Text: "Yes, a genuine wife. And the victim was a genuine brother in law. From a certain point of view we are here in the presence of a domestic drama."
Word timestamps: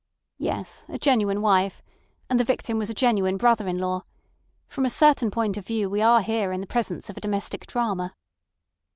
"Yes, 0.39 0.87
a 0.89 0.97
genuine 0.97 1.43
wife. 1.43 1.83
And 2.27 2.39
the 2.39 2.43
victim 2.43 2.79
was 2.79 2.89
a 2.89 2.93
genuine 2.95 3.37
brother 3.37 3.67
in 3.67 3.77
law. 3.77 4.01
From 4.67 4.83
a 4.83 4.89
certain 4.89 5.29
point 5.29 5.57
of 5.57 5.67
view 5.67 5.91
we 5.91 6.01
are 6.01 6.23
here 6.23 6.51
in 6.51 6.59
the 6.59 6.65
presence 6.65 7.11
of 7.11 7.17
a 7.17 7.21
domestic 7.21 7.67
drama." 7.67 8.15